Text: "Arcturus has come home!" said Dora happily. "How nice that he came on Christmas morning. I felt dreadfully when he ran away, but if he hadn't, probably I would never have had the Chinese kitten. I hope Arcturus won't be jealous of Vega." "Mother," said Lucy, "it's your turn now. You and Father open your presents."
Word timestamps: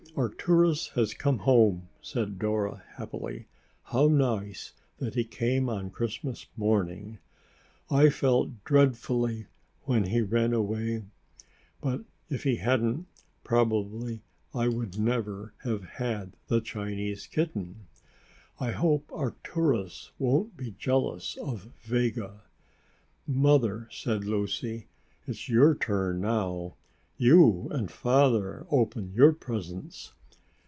"Arcturus 0.17 0.89
has 0.89 1.13
come 1.13 1.37
home!" 1.39 1.87
said 2.01 2.37
Dora 2.37 2.83
happily. 2.97 3.47
"How 3.83 4.09
nice 4.09 4.73
that 4.97 5.15
he 5.15 5.23
came 5.23 5.69
on 5.69 5.89
Christmas 5.89 6.47
morning. 6.57 7.19
I 7.89 8.09
felt 8.09 8.61
dreadfully 8.65 9.47
when 9.83 10.03
he 10.07 10.19
ran 10.21 10.51
away, 10.51 11.05
but 11.79 12.01
if 12.29 12.43
he 12.43 12.57
hadn't, 12.57 13.07
probably 13.45 14.21
I 14.53 14.67
would 14.67 14.99
never 14.99 15.53
have 15.63 15.83
had 15.85 16.33
the 16.49 16.59
Chinese 16.59 17.25
kitten. 17.25 17.87
I 18.59 18.71
hope 18.71 19.09
Arcturus 19.13 20.11
won't 20.19 20.57
be 20.57 20.75
jealous 20.77 21.37
of 21.37 21.69
Vega." 21.83 22.41
"Mother," 23.25 23.87
said 23.89 24.25
Lucy, 24.25 24.87
"it's 25.25 25.47
your 25.47 25.73
turn 25.73 26.19
now. 26.19 26.75
You 27.17 27.67
and 27.69 27.91
Father 27.91 28.65
open 28.71 29.13
your 29.13 29.31
presents." 29.31 30.13